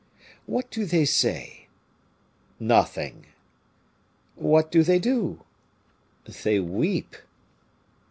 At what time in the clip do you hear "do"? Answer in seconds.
0.71-0.83, 4.71-4.81, 4.97-5.43